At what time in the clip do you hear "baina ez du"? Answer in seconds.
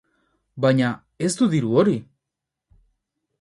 0.63-1.49